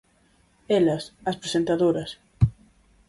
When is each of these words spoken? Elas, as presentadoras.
Elas, 0.79 1.03
as 1.29 1.39
presentadoras. 1.41 2.11